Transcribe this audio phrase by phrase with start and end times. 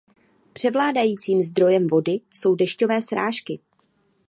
[0.53, 3.59] Převládajícím zdrojem vody jsou dešťové srážky.